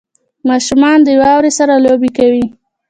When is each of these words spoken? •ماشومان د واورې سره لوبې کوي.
•ماشومان 0.49 0.97
د 1.03 1.07
واورې 1.21 1.51
سره 1.59 1.73
لوبې 1.85 2.09
کوي. 2.17 2.45